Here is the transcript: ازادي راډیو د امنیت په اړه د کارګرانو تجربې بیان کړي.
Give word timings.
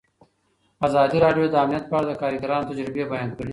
ازادي 0.87 1.17
راډیو 1.25 1.45
د 1.49 1.55
امنیت 1.63 1.85
په 1.87 1.95
اړه 1.97 2.05
د 2.09 2.13
کارګرانو 2.21 2.69
تجربې 2.71 3.03
بیان 3.11 3.29
کړي. 3.37 3.49